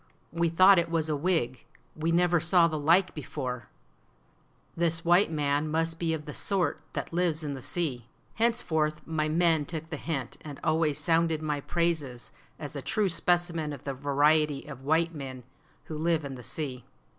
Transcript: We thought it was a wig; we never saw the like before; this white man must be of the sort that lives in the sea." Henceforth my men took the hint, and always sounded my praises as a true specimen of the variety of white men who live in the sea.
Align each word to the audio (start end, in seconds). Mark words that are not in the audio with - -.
We 0.31 0.49
thought 0.49 0.79
it 0.79 0.89
was 0.89 1.09
a 1.09 1.15
wig; 1.15 1.63
we 1.95 2.11
never 2.11 2.39
saw 2.39 2.67
the 2.67 2.79
like 2.79 3.13
before; 3.13 3.69
this 4.75 5.05
white 5.05 5.29
man 5.31 5.69
must 5.69 5.99
be 5.99 6.11
of 6.15 6.25
the 6.25 6.33
sort 6.33 6.81
that 6.93 7.13
lives 7.13 7.43
in 7.43 7.53
the 7.53 7.61
sea." 7.61 8.07
Henceforth 8.33 9.05
my 9.05 9.29
men 9.29 9.63
took 9.63 9.91
the 9.91 9.97
hint, 9.97 10.37
and 10.43 10.59
always 10.63 10.97
sounded 10.97 11.43
my 11.43 11.59
praises 11.61 12.31
as 12.57 12.75
a 12.75 12.81
true 12.81 13.09
specimen 13.09 13.71
of 13.73 13.83
the 13.83 13.93
variety 13.93 14.65
of 14.65 14.81
white 14.81 15.13
men 15.13 15.43
who 15.83 15.95
live 15.95 16.25
in 16.25 16.33
the 16.33 16.41
sea. 16.41 16.83